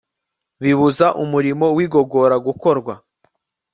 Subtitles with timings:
[0.61, 2.93] bibuza umurimo wigogora gukorwa